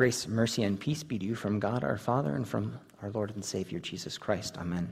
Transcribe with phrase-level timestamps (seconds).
[0.00, 3.34] Grace, mercy, and peace be to you from God our Father and from our Lord
[3.34, 4.56] and Savior Jesus Christ.
[4.56, 4.88] Amen.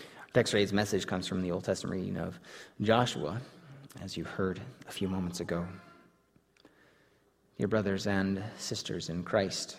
[0.00, 2.40] Our text message comes from the Old Testament reading of
[2.80, 3.40] Joshua,
[4.02, 5.64] as you heard a few moments ago.
[7.56, 9.76] Dear brothers and sisters in Christ,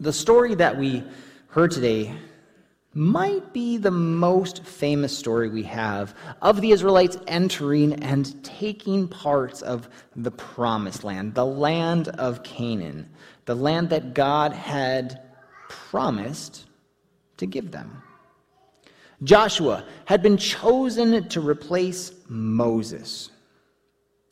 [0.00, 1.04] the story that we
[1.50, 2.12] heard today
[2.94, 9.62] might be the most famous story we have of the Israelites entering and taking parts
[9.62, 13.08] of the promised land, the land of Canaan,
[13.46, 15.22] the land that God had
[15.68, 16.66] promised
[17.38, 18.02] to give them.
[19.22, 23.30] Joshua had been chosen to replace Moses.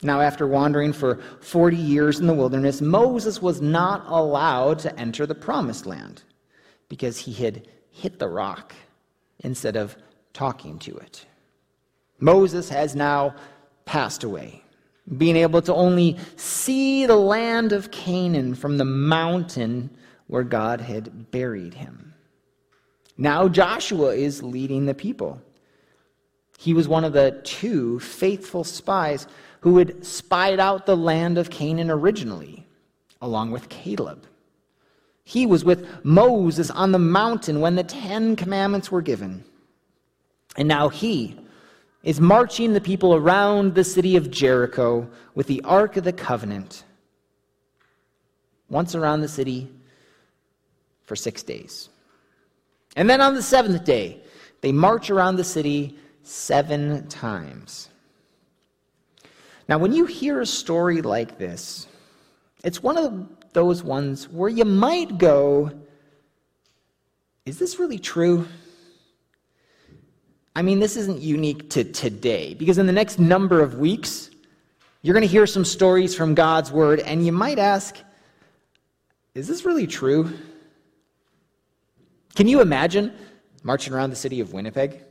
[0.02, 5.26] Now, after wandering for 40 years in the wilderness, Moses was not allowed to enter
[5.26, 6.22] the promised land
[6.88, 8.74] because he had hit the rock
[9.40, 9.96] instead of
[10.32, 11.26] talking to it.
[12.18, 13.34] Moses has now
[13.84, 14.62] passed away,
[15.16, 19.90] being able to only see the land of Canaan from the mountain
[20.26, 22.14] where God had buried him.
[23.16, 25.40] Now Joshua is leading the people.
[26.58, 29.26] He was one of the two faithful spies
[29.60, 32.66] who had spied out the land of Canaan originally,
[33.20, 34.26] along with Caleb.
[35.24, 39.44] He was with Moses on the mountain when the Ten Commandments were given.
[40.56, 41.36] And now he
[42.02, 46.84] is marching the people around the city of Jericho with the Ark of the Covenant,
[48.68, 49.70] once around the city
[51.04, 51.90] for six days.
[52.96, 54.22] And then on the seventh day,
[54.62, 57.88] they march around the city seven times.
[59.68, 61.86] Now, when you hear a story like this,
[62.64, 65.70] it's one of those ones where you might go,
[67.46, 68.46] is this really true?
[70.54, 74.30] I mean, this isn't unique to today, because in the next number of weeks,
[75.02, 77.96] you're going to hear some stories from God's Word, and you might ask,
[79.34, 80.32] is this really true?
[82.34, 83.12] Can you imagine
[83.62, 85.02] marching around the city of Winnipeg?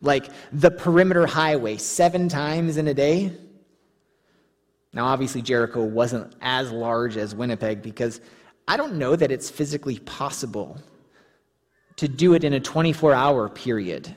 [0.00, 3.32] Like the perimeter highway seven times in a day?
[4.96, 8.22] Now, obviously, Jericho wasn't as large as Winnipeg because
[8.66, 10.78] I don't know that it's physically possible
[11.96, 14.16] to do it in a 24 hour period.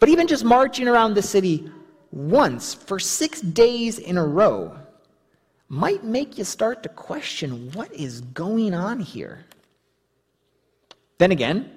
[0.00, 1.70] But even just marching around the city
[2.10, 4.76] once for six days in a row
[5.68, 9.44] might make you start to question what is going on here.
[11.18, 11.70] Then again,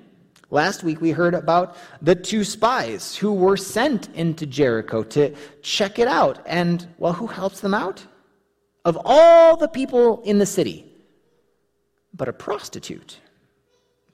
[0.54, 5.34] Last week we heard about the two spies who were sent into Jericho to
[5.64, 6.44] check it out.
[6.46, 8.06] And, well, who helps them out?
[8.86, 10.86] Of all the people in the city,
[12.14, 13.18] but a prostitute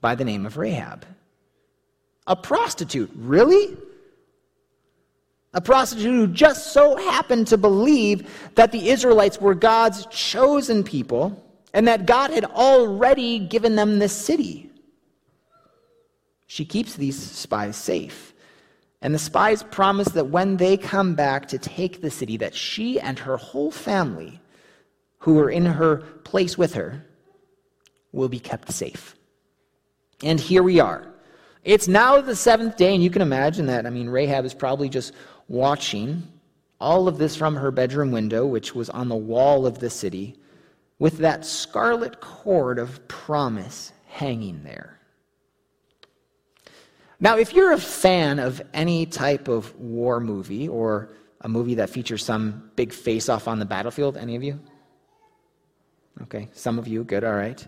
[0.00, 1.04] by the name of Rahab.
[2.26, 3.76] A prostitute, really?
[5.52, 11.44] A prostitute who just so happened to believe that the Israelites were God's chosen people
[11.74, 14.69] and that God had already given them this city.
[16.50, 18.34] She keeps these spies safe.
[19.02, 22.98] And the spies promise that when they come back to take the city, that she
[22.98, 24.40] and her whole family,
[25.18, 27.06] who are in her place with her,
[28.10, 29.14] will be kept safe.
[30.24, 31.06] And here we are.
[31.62, 33.86] It's now the seventh day, and you can imagine that.
[33.86, 35.12] I mean, Rahab is probably just
[35.46, 36.26] watching
[36.80, 40.36] all of this from her bedroom window, which was on the wall of the city,
[40.98, 44.99] with that scarlet cord of promise hanging there.
[47.20, 51.10] Now, if you're a fan of any type of war movie or
[51.42, 54.58] a movie that features some big face off on the battlefield, any of you?
[56.22, 57.66] Okay, some of you, good, all right.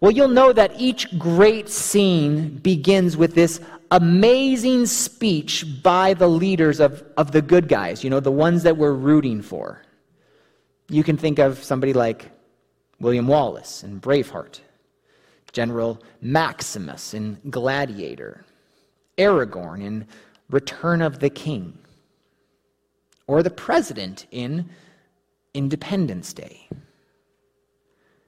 [0.00, 3.60] Well, you'll know that each great scene begins with this
[3.92, 8.76] amazing speech by the leaders of, of the good guys, you know, the ones that
[8.76, 9.82] we're rooting for.
[10.88, 12.30] You can think of somebody like
[12.98, 14.60] William Wallace in Braveheart,
[15.52, 18.44] General Maximus in Gladiator,
[19.22, 20.06] Aragorn in
[20.50, 21.78] Return of the King,
[23.26, 24.68] or the president in
[25.54, 26.68] Independence Day.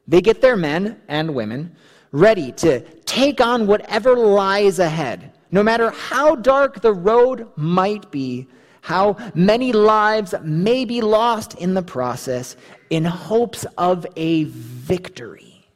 [0.07, 1.77] They get their men and women
[2.13, 8.47] ready to take on whatever lies ahead, no matter how dark the road might be,
[8.83, 12.57] how many lives may be lost in the process,
[12.91, 15.67] in hopes of a victory.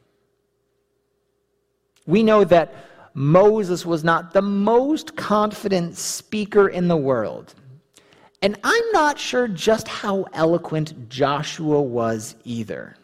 [2.05, 2.73] We know that
[3.19, 7.53] Moses was not the most confident speaker in the world.
[8.41, 12.95] And I'm not sure just how eloquent Joshua was either.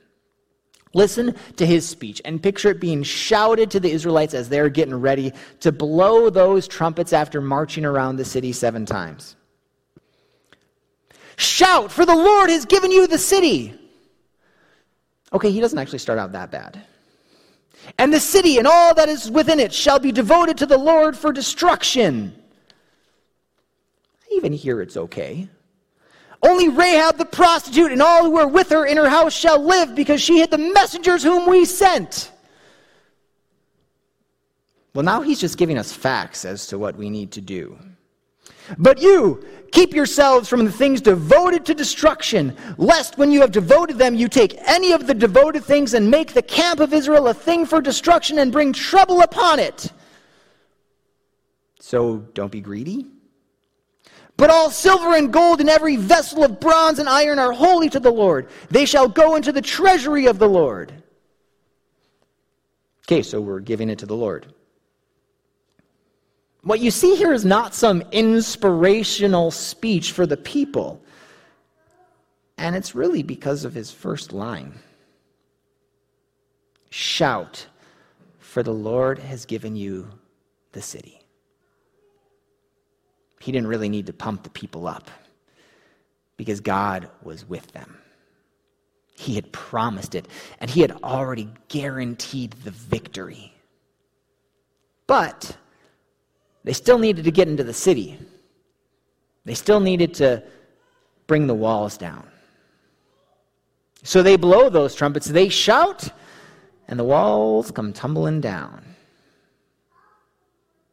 [0.93, 4.95] Listen to his speech and picture it being shouted to the Israelites as they're getting
[4.95, 9.35] ready to blow those trumpets after marching around the city seven times.
[11.35, 13.77] Shout, for the Lord has given you the city.
[15.33, 16.81] Okay, he doesn't actually start out that bad.
[17.97, 21.17] And the city and all that is within it shall be devoted to the Lord
[21.17, 22.35] for destruction.
[24.21, 25.47] I even here it's okay.
[26.41, 29.95] Only Rahab the prostitute and all who are with her in her house shall live
[29.95, 32.31] because she hid the messengers whom we sent.
[34.93, 37.77] Well, now he's just giving us facts as to what we need to do.
[38.77, 43.97] But you, keep yourselves from the things devoted to destruction, lest when you have devoted
[43.97, 47.33] them, you take any of the devoted things and make the camp of Israel a
[47.33, 49.91] thing for destruction and bring trouble upon it.
[51.79, 53.05] So don't be greedy.
[54.37, 57.99] But all silver and gold and every vessel of bronze and iron are holy to
[57.99, 58.49] the Lord.
[58.69, 60.91] They shall go into the treasury of the Lord.
[63.07, 64.47] Okay, so we're giving it to the Lord.
[66.65, 70.99] What you see here is not some inspirational speech for the people.
[72.57, 74.73] And it's really because of his first line
[76.89, 77.67] Shout,
[78.39, 80.07] for the Lord has given you
[80.71, 81.19] the city.
[83.41, 85.11] He didn't really need to pump the people up
[86.37, 87.97] because God was with them.
[89.13, 90.27] He had promised it,
[90.59, 93.53] and he had already guaranteed the victory.
[95.05, 95.57] But
[96.65, 98.17] they still needed to get into the city.
[99.45, 100.43] They still needed to
[101.27, 102.27] bring the walls down.
[104.01, 106.09] So they blow those trumpets, they shout,
[106.87, 108.83] and the walls come tumbling down.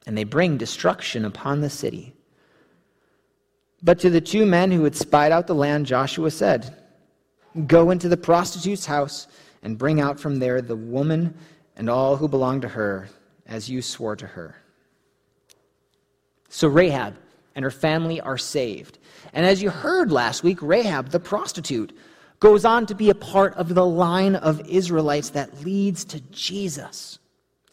[0.06, 2.12] And they bring destruction upon the city.
[3.82, 6.76] But to the two men who had spied out the land, Joshua said,
[7.66, 9.26] Go into the prostitute's house
[9.62, 11.34] and bring out from there the woman
[11.76, 13.08] and all who belong to her,
[13.46, 14.61] as you swore to her.
[16.52, 17.16] So Rahab
[17.54, 18.98] and her family are saved.
[19.32, 21.96] And as you heard last week, Rahab, the prostitute,
[22.40, 27.18] goes on to be a part of the line of Israelites that leads to Jesus.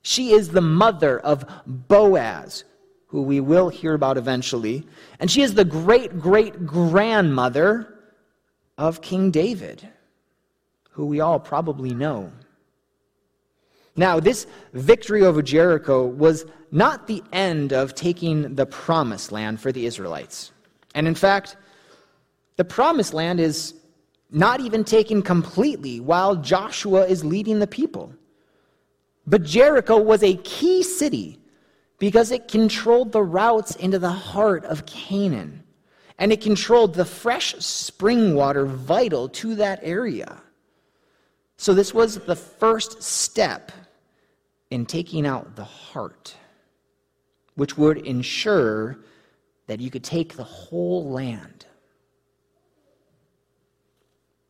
[0.02, 2.64] She is the mother of Boaz,
[3.08, 4.88] who we will hear about eventually.
[5.20, 8.00] And she is the great great grandmother
[8.78, 9.90] of King David,
[10.92, 12.32] who we all probably know.
[13.96, 19.72] Now, this victory over Jericho was not the end of taking the promised land for
[19.72, 20.52] the Israelites.
[20.96, 21.58] And in fact,
[22.58, 23.74] the promised land is
[24.32, 28.14] not even taken completely while Joshua is leading the people.
[29.26, 31.40] But Jericho was a key city
[32.00, 35.64] because it controlled the routes into the heart of Canaan.
[36.18, 40.42] And it controlled the fresh spring water vital to that area.
[41.62, 43.74] So, this was the first step
[44.72, 46.38] in taking out the heart
[47.56, 48.98] which would ensure
[49.68, 51.66] that you could take the whole land.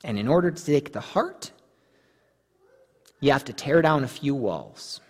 [0.04, 1.50] And in order to take the heart,
[3.22, 5.02] you have to tear down a few walls.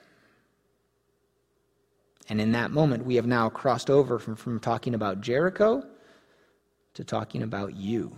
[2.30, 5.84] And in that moment, we have now crossed over from, from talking about Jericho
[6.94, 8.14] to talking about you.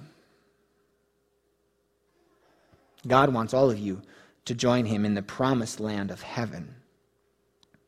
[3.07, 4.01] God wants all of you
[4.45, 6.75] to join him in the promised land of heaven.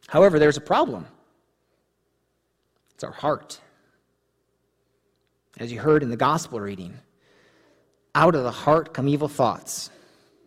[0.07, 1.07] However, there's a problem.
[2.93, 3.59] It's our heart.
[5.59, 6.97] As you heard in the gospel reading,
[8.15, 9.89] out of the heart come evil thoughts,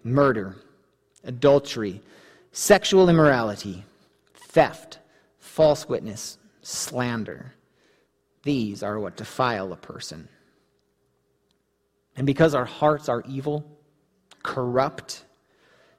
[0.04, 0.56] murder,
[1.24, 2.00] adultery,
[2.52, 3.84] sexual immorality,
[4.34, 4.98] theft,
[5.38, 7.54] false witness, slander.
[8.42, 10.28] These are what defile a person.
[12.16, 13.64] And because our hearts are evil,
[14.56, 15.26] corrupt,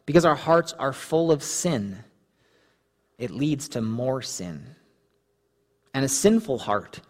[0.07, 1.95] because our hearts are full of sin,
[3.19, 4.65] it leads to more sin.
[5.93, 7.01] And a sinful heart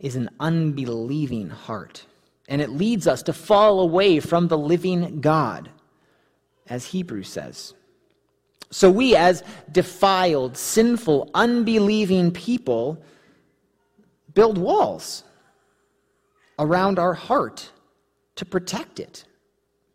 [0.00, 2.04] is an unbelieving heart.
[2.48, 5.70] And it leads us to fall away from the living God,
[6.68, 7.74] as Hebrews says.
[8.72, 13.00] So we, as defiled, sinful, unbelieving people,
[14.34, 15.22] build walls
[16.58, 17.70] around our heart
[18.34, 19.24] to protect it,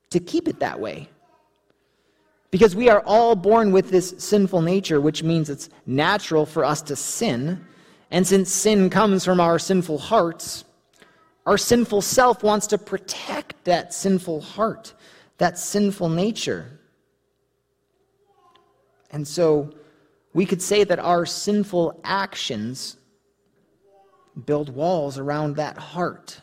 [0.09, 1.09] to keep it that way.
[2.49, 6.81] Because we are all born with this sinful nature, which means it's natural for us
[6.83, 7.65] to sin
[8.09, 10.63] and since sin comes from our sinful hearts,
[11.45, 14.93] our sinful self wants to protect that sinful heart,
[15.37, 16.79] that sinful nature.
[19.11, 19.73] And so
[20.33, 22.97] we could say that our sinful actions
[24.45, 26.39] build walls around that heart.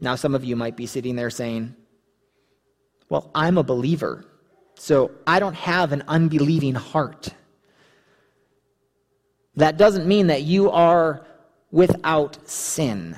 [0.00, 1.74] Now, some of you might be sitting there saying,
[3.08, 4.24] Well, I'm a believer,
[4.76, 7.34] so I don't have an unbelieving heart.
[9.56, 11.26] That doesn't mean that you are
[11.70, 13.16] without sin.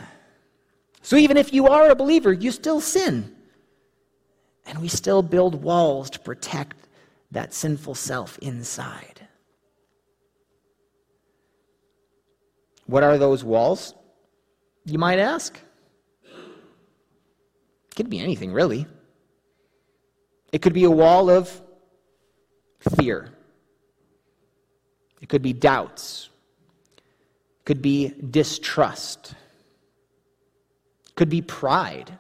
[1.02, 3.34] So even if you are a believer, you still sin.
[4.66, 6.88] And we still build walls to protect
[7.30, 9.26] that sinful self inside.
[12.86, 13.94] What are those walls?
[14.84, 15.58] You might ask.
[17.92, 18.86] It could be anything, really.
[20.50, 21.60] It could be a wall of
[22.96, 23.28] fear.
[25.20, 26.30] It could be doubts.
[26.96, 29.34] It could be distrust.
[31.06, 32.18] It could be pride.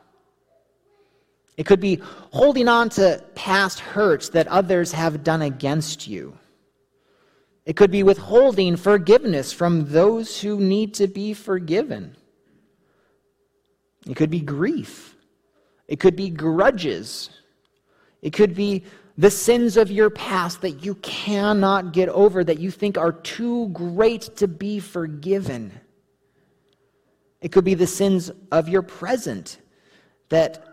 [1.56, 2.02] It could be
[2.32, 6.36] holding on to past hurts that others have done against you.
[7.64, 12.14] It could be withholding forgiveness from those who need to be forgiven.
[14.06, 15.11] It could be grief.
[15.92, 17.28] It could be grudges.
[18.22, 18.84] It could be
[19.18, 23.68] the sins of your past that you cannot get over, that you think are too
[23.74, 25.70] great to be forgiven.
[27.42, 29.58] It could be the sins of your present
[30.30, 30.64] that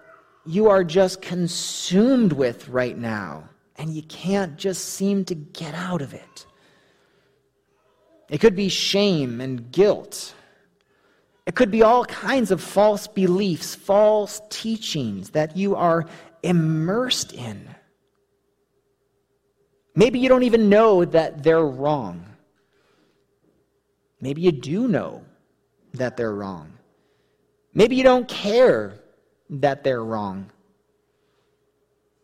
[0.46, 6.02] you are just consumed with right now, and you can't just seem to get out
[6.02, 6.46] of it.
[8.30, 10.34] It could be shame and guilt.
[11.50, 16.06] It could be all kinds of false beliefs, false teachings that you are
[16.44, 17.68] immersed in.
[19.96, 22.24] Maybe you don't even know that they're wrong.
[24.22, 25.24] Maybe you do know
[25.96, 26.72] that they're wrong.
[27.74, 29.00] Maybe you don't care
[29.50, 30.52] that they're wrong.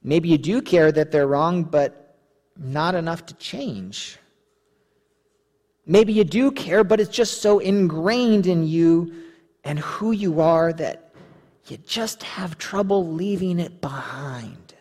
[0.03, 2.15] Maybe you do care that they're wrong, but
[2.55, 4.19] not enough to change.
[5.85, 9.13] Maybe you do care, but it's just so ingrained in you
[9.63, 11.13] and who you are that
[11.67, 14.73] you just have trouble leaving it behind,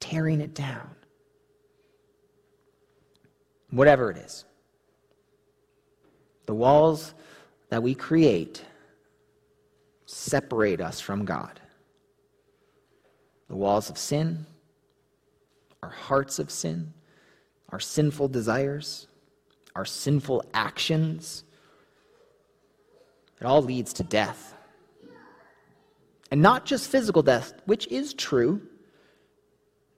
[0.00, 0.90] tearing it down.
[3.70, 4.44] Whatever it is.
[6.46, 7.14] The walls
[7.68, 8.64] that we create
[10.06, 11.60] separate us from God.
[13.48, 14.46] The walls of sin,
[15.82, 16.92] our hearts of sin,
[17.70, 19.06] our sinful desires
[19.74, 21.44] our sinful actions,
[23.40, 24.54] it all leads to death.
[26.30, 28.62] And not just physical death, which is true,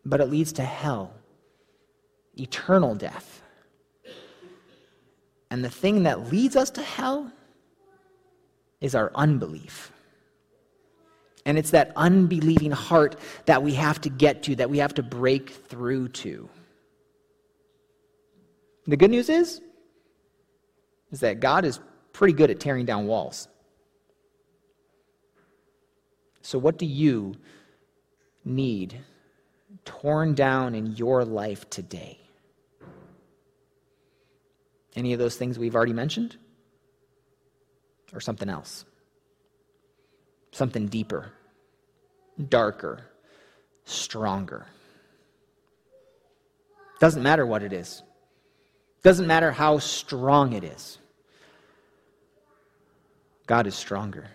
[0.04, 1.12] but it leads to hell,
[2.36, 3.42] eternal death.
[5.50, 7.30] And the thing that leads us to hell
[8.80, 9.92] is our unbelief.
[11.46, 15.02] And it's that unbelieving heart that we have to get to, that we have to
[15.02, 16.48] break through to.
[18.86, 19.60] The good news is,
[21.10, 21.80] is that God is
[22.12, 23.48] pretty good at tearing down walls.
[26.42, 27.34] So, what do you
[28.44, 29.00] need
[29.84, 32.18] torn down in your life today?
[34.94, 36.36] Any of those things we've already mentioned?
[38.12, 38.84] Or something else?
[40.52, 41.32] Something deeper,
[42.48, 43.00] darker,
[43.86, 44.66] stronger.
[47.00, 48.03] Doesn't matter what it is.
[49.04, 50.98] Doesn't matter how strong it is.
[53.46, 54.26] God is stronger.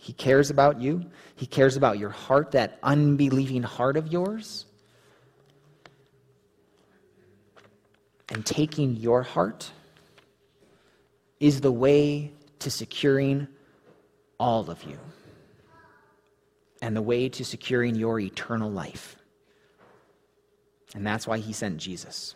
[0.00, 1.04] He cares about you.
[1.36, 4.64] He cares about your heart, that unbelieving heart of yours.
[8.30, 9.70] And taking your heart
[11.40, 13.48] is the way to securing
[14.40, 14.98] all of you
[16.80, 19.16] and the way to securing your eternal life.
[20.94, 22.34] And that's why he sent Jesus.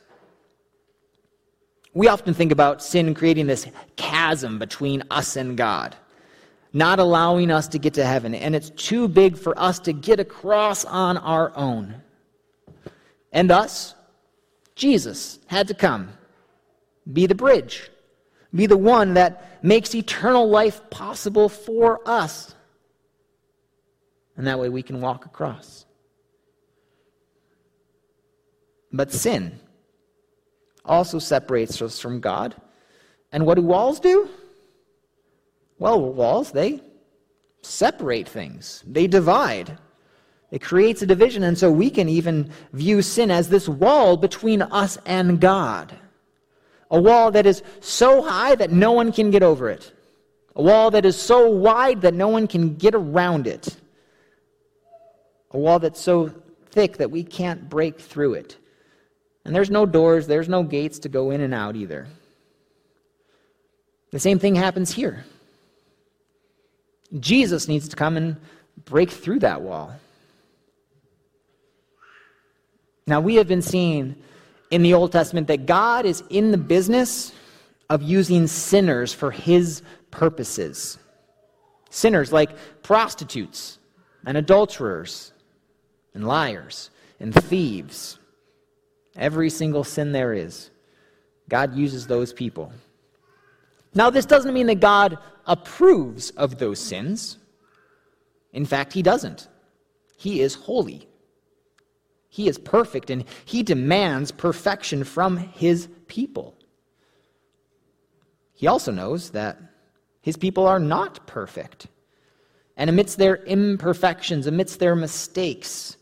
[1.94, 3.66] We often think about sin creating this
[3.96, 5.96] chasm between us and God,
[6.72, 10.20] not allowing us to get to heaven, and it's too big for us to get
[10.20, 12.02] across on our own.
[13.32, 13.94] And thus,
[14.74, 16.10] Jesus had to come,
[17.10, 17.90] be the bridge,
[18.54, 22.54] be the one that makes eternal life possible for us.
[24.36, 25.84] And that way we can walk across.
[28.92, 29.58] But sin,
[30.88, 32.54] also separates us from God.
[33.32, 34.28] And what do walls do?
[35.78, 36.82] Well, walls, they
[37.62, 39.78] separate things, they divide.
[40.50, 44.62] It creates a division, and so we can even view sin as this wall between
[44.62, 45.94] us and God.
[46.90, 49.92] A wall that is so high that no one can get over it.
[50.56, 53.76] A wall that is so wide that no one can get around it.
[55.50, 56.32] A wall that's so
[56.70, 58.56] thick that we can't break through it.
[59.48, 62.06] And there's no doors, there's no gates to go in and out either.
[64.10, 65.24] The same thing happens here.
[67.18, 68.36] Jesus needs to come and
[68.84, 69.94] break through that wall.
[73.06, 74.16] Now, we have been seeing
[74.70, 77.32] in the Old Testament that God is in the business
[77.88, 80.98] of using sinners for his purposes.
[81.88, 82.50] Sinners like
[82.82, 83.78] prostitutes
[84.26, 85.32] and adulterers
[86.12, 88.17] and liars and thieves.
[89.18, 90.70] Every single sin there is.
[91.48, 92.72] God uses those people.
[93.94, 97.38] Now, this doesn't mean that God approves of those sins.
[98.52, 99.48] In fact, He doesn't.
[100.16, 101.08] He is holy.
[102.28, 106.54] He is perfect, and He demands perfection from His people.
[108.54, 109.58] He also knows that
[110.20, 111.88] His people are not perfect.
[112.76, 115.96] And amidst their imperfections, amidst their mistakes,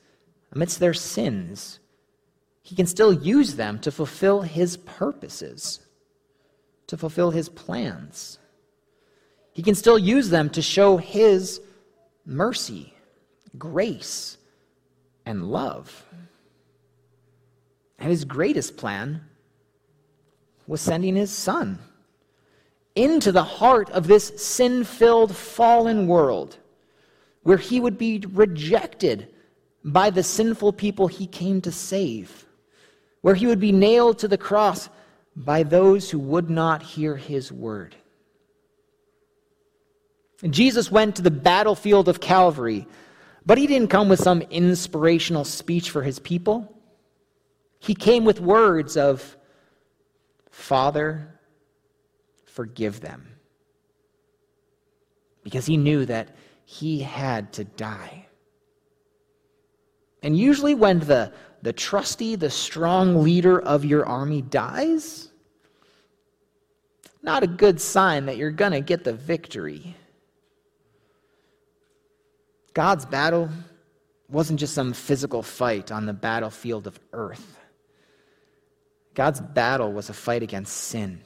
[0.53, 1.79] amidst their sins,
[2.67, 5.87] He can still use them to fulfill His purposes
[6.87, 8.39] to fulfill his plans.
[9.53, 11.61] He can still use them to show his
[12.25, 12.95] mercy,
[13.59, 14.37] grace,
[15.25, 16.05] and love.
[17.99, 19.23] And his greatest plan
[20.67, 21.79] was sending his son
[22.95, 26.57] into the heart of this sin filled, fallen world
[27.43, 29.29] where he would be rejected
[29.85, 32.46] by the sinful people he came to save,
[33.27, 34.89] where he would be nailed to the cross
[35.35, 37.97] by those who would not hear his word.
[40.45, 42.87] And Jesus went to the battlefield of Calvary,
[43.45, 46.73] but he didn't come with some inspirational speech for his people.
[47.81, 49.37] He came with words of,
[50.53, 51.37] Father,
[52.45, 53.27] forgive them.
[55.43, 58.27] Because he knew that he had to die.
[60.23, 61.33] And usually, when the,
[61.67, 65.31] the trusty, the strong leader of your army dies,
[67.25, 69.97] not a good sign that you're going to get the victory.
[72.73, 73.49] God's battle
[74.29, 77.59] wasn't just some physical fight on the battlefield of earth.
[79.15, 81.21] God's battle was a fight against sin,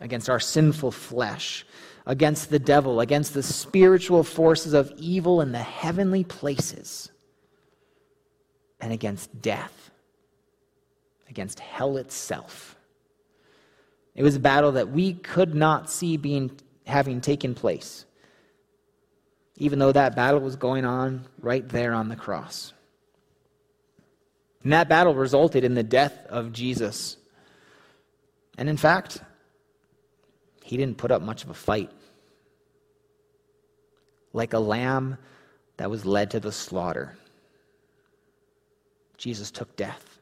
[0.00, 1.66] against our sinful flesh,
[2.06, 7.10] against the devil, against the spiritual forces of evil in the heavenly places
[8.84, 9.90] and against death,
[11.30, 12.76] against hell itself.
[14.14, 16.50] It was a battle that we could not see being
[16.86, 18.04] having taken place,
[19.56, 22.74] even though that battle was going on right there on the cross.
[24.62, 27.16] And that battle resulted in the death of Jesus.
[28.58, 29.18] And in fact,
[30.62, 31.90] he didn't put up much of a fight.
[34.34, 35.16] Like a lamb
[35.78, 37.16] that was led to the slaughter.
[39.16, 40.18] Jesus took death.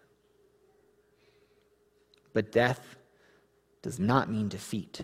[2.33, 2.97] But death
[3.83, 5.03] does not mean defeat,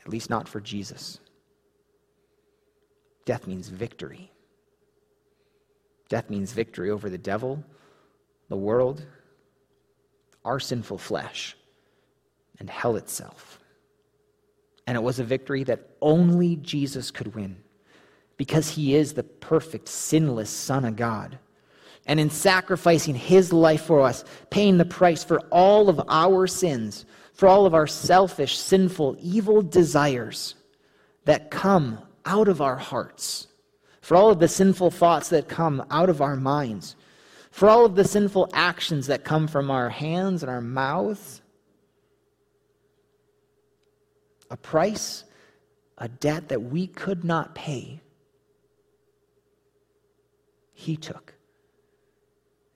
[0.00, 1.20] at least not for Jesus.
[3.24, 4.30] Death means victory.
[6.08, 7.64] Death means victory over the devil,
[8.48, 9.04] the world,
[10.44, 11.56] our sinful flesh,
[12.58, 13.58] and hell itself.
[14.86, 17.56] And it was a victory that only Jesus could win
[18.36, 21.38] because he is the perfect, sinless Son of God
[22.06, 27.06] and in sacrificing his life for us, paying the price for all of our sins,
[27.32, 30.54] for all of our selfish, sinful, evil desires
[31.24, 33.46] that come out of our hearts,
[34.00, 36.94] for all of the sinful thoughts that come out of our minds,
[37.50, 41.40] for all of the sinful actions that come from our hands and our mouths.
[44.50, 45.24] A price,
[45.96, 48.00] a debt that we could not pay,
[50.74, 51.34] he took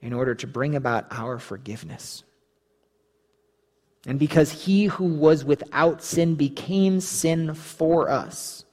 [0.01, 2.23] in order to bring about our forgiveness.
[4.07, 8.65] And because he who was without sin became sin for us,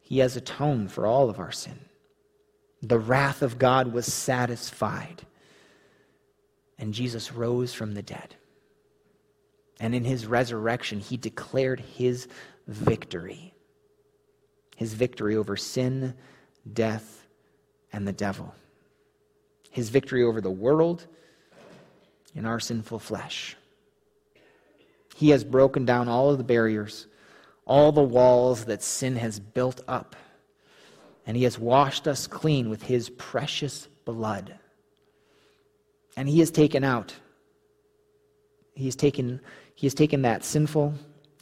[0.00, 1.78] he has atoned for all of our sin.
[2.82, 5.22] The wrath of God was satisfied.
[6.78, 8.34] And Jesus rose from the dead.
[9.80, 12.28] And in his resurrection, he declared his
[12.66, 13.54] victory
[14.76, 16.14] his victory over sin,
[16.70, 17.26] death,
[17.92, 18.54] and the devil
[19.76, 21.06] his victory over the world
[22.34, 23.54] and our sinful flesh.
[25.14, 27.06] He has broken down all of the barriers,
[27.66, 30.16] all the walls that sin has built up,
[31.26, 34.58] and he has washed us clean with his precious blood.
[36.16, 37.14] And he has taken out,
[38.74, 39.42] he has taken,
[39.74, 40.94] he has taken that sinful,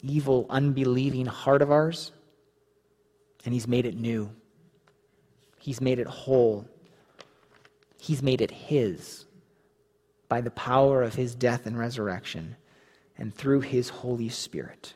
[0.03, 2.11] evil, unbelieving heart of ours,
[3.45, 4.29] and he's made it new.
[5.57, 6.67] He's made it whole.
[8.05, 9.25] He's made it His
[10.29, 12.55] by the power of His death and resurrection
[13.17, 14.93] and through His Holy Spirit.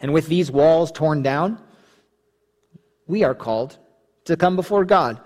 [0.00, 1.60] And with these walls torn down,
[3.06, 3.78] we are called
[4.24, 5.20] to come before God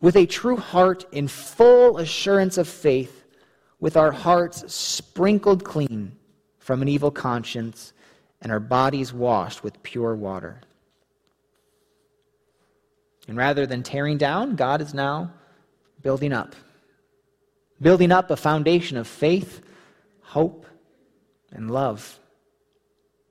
[0.00, 3.24] with a true heart in full assurance of faith,
[3.80, 6.12] with our hearts sprinkled clean
[6.60, 7.92] from an evil conscience
[8.40, 10.60] and our bodies washed with pure water.
[13.26, 15.32] And rather than tearing down, God is now
[16.02, 16.54] building up.
[17.80, 19.60] Building up a foundation of faith,
[20.22, 20.66] hope,
[21.52, 22.18] and love.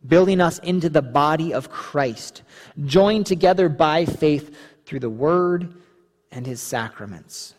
[0.05, 2.43] Building us into the body of Christ,
[2.85, 5.73] joined together by faith through the Word
[6.31, 7.53] and His sacraments.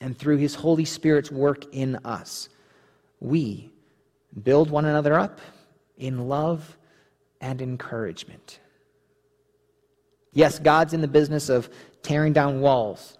[0.00, 2.48] And through His Holy Spirit's work in us,
[3.20, 3.70] we
[4.42, 5.40] build one another up
[5.96, 6.76] in love
[7.40, 8.58] and encouragement.
[10.32, 11.70] Yes, God's in the business of
[12.04, 13.18] tearing down walls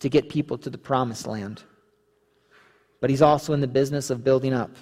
[0.00, 1.62] to get people to the promised land.
[3.00, 4.76] But He's also in the business of building up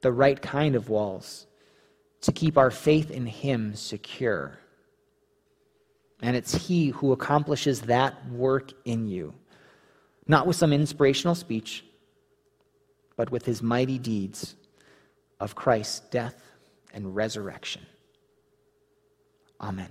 [0.00, 1.46] the right kind of walls
[2.22, 4.58] to keep our faith in Him secure.
[6.22, 9.34] And it's He who accomplishes that work in you,
[10.26, 11.84] not with some inspirational speech,
[13.16, 14.56] but with His mighty deeds
[15.38, 16.40] of Christ's death
[16.92, 17.82] and resurrection.
[19.60, 19.90] Amen.